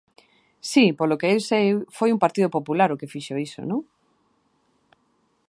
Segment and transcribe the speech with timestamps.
[0.69, 1.65] Si, polo que eu sei
[1.97, 3.81] foi o Partido Popular o que fixo iso, ¿non?